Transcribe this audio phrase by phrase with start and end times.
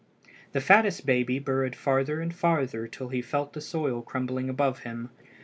[0.53, 5.11] The fattest baby burrowed farther and farther till he felt the soil crumbling above him.